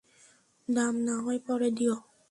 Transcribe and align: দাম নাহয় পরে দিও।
দাম 0.67 0.95
নাহয় 1.05 1.39
পরে 1.47 1.69
দিও। 1.77 1.95